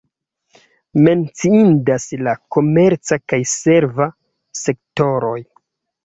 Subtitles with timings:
[1.07, 4.07] Menciindas la komerca kaj serva
[4.61, 5.37] sektoroj.